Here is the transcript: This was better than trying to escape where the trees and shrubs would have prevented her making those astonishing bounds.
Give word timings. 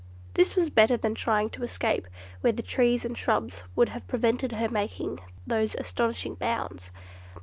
This 0.33 0.55
was 0.55 0.71
better 0.71 0.97
than 0.97 1.13
trying 1.13 1.51
to 1.51 1.61
escape 1.63 2.07
where 2.39 2.51
the 2.51 2.63
trees 2.63 3.05
and 3.05 3.15
shrubs 3.15 3.63
would 3.75 3.89
have 3.89 4.07
prevented 4.07 4.51
her 4.53 4.67
making 4.67 5.19
those 5.45 5.75
astonishing 5.75 6.33
bounds. 6.33 6.89